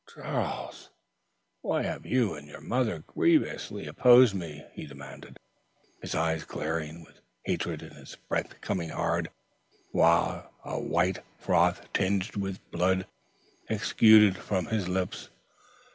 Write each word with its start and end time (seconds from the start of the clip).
"Charles, 0.11 0.89
why 1.61 1.83
have 1.83 2.07
you 2.07 2.33
and 2.33 2.47
your 2.47 2.59
mother 2.59 3.03
grievously 3.05 3.85
opposed 3.85 4.33
me?" 4.33 4.65
he 4.73 4.87
demanded, 4.87 5.37
his 6.01 6.15
eyes 6.15 6.43
glaring 6.43 7.03
with 7.03 7.19
hatred 7.43 7.83
and 7.83 7.93
his 7.93 8.15
breath 8.27 8.59
coming 8.61 8.89
hard, 8.89 9.29
while 9.91 10.55
a 10.65 10.79
white 10.79 11.19
froth, 11.37 11.85
tinged 11.93 12.35
with 12.35 12.67
blood, 12.71 13.05
exuded 13.69 14.37
from 14.39 14.65
his 14.65 14.87
lips. 14.87 15.29